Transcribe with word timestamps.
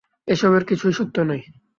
এসবের 0.27 0.63
কিছুই 0.69 0.93
সত্য 0.93 1.15
নয়। 1.21 1.43